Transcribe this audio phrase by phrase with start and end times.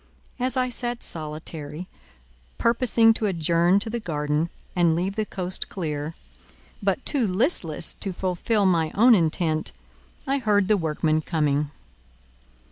[0.39, 1.87] As I sat solitary,
[2.57, 6.15] purposing to adjourn to the garden and leave the coast clear,
[6.81, 9.71] but too listless to fulfil my own intent,
[10.25, 11.69] I heard the workmen coming.